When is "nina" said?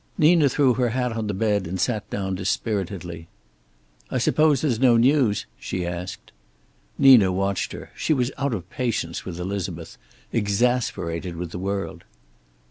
0.17-0.49, 6.97-7.31